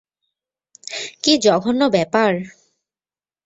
কী 1.23 1.33
জঘন্য 1.37 1.81
ব্যাপার! 1.89 2.31